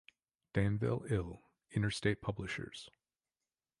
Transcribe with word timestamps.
Danville, 0.53 1.05
Ill.: 1.11 1.43
Interstate 1.69 2.21
Publishers. 2.21 2.89